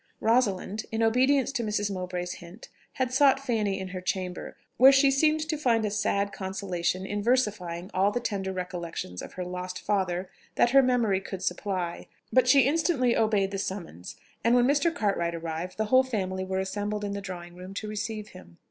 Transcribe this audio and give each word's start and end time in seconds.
Rosalind, 0.19 0.83
in 0.91 1.03
obedience 1.03 1.51
to 1.51 1.63
Mrs. 1.63 1.91
Mowbray's 1.93 2.31
hint, 2.33 2.69
had 2.93 3.13
sought 3.13 3.39
Fanny 3.39 3.79
in 3.79 3.89
her 3.89 4.01
chamber, 4.01 4.57
where 4.77 4.91
she 4.91 5.11
seemed 5.11 5.47
to 5.47 5.57
find 5.59 5.85
a 5.85 5.91
sad 5.91 6.31
consolation 6.31 7.05
in 7.05 7.21
versifying 7.21 7.91
all 7.93 8.09
the 8.09 8.19
tender 8.19 8.51
recollections 8.51 9.21
of 9.21 9.33
her 9.33 9.45
lost 9.45 9.79
father 9.79 10.27
that 10.55 10.71
her 10.71 10.81
memory 10.81 11.21
could 11.21 11.43
supply; 11.43 12.07
but 12.33 12.47
she 12.47 12.61
instantly 12.61 13.15
obeyed 13.15 13.51
the 13.51 13.59
summons, 13.59 14.15
and 14.43 14.55
when 14.55 14.65
Mr. 14.65 14.91
Cartwright 14.91 15.35
arrived, 15.35 15.77
the 15.77 15.85
whole 15.93 16.01
family 16.03 16.43
were 16.43 16.57
assembled 16.59 17.03
in 17.05 17.11
the 17.11 17.21
drawing 17.21 17.53
room 17.53 17.75
to 17.75 17.87
receive 17.87 18.29
him. 18.29 18.57